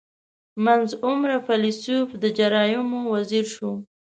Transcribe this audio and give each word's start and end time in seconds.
•منځ 0.65 0.89
عمره 1.05 1.37
فېلېسوف 1.45 2.07
د 2.21 2.23
جرایمو 2.37 2.99
وزیر 3.13 3.45
شو. 3.55 3.71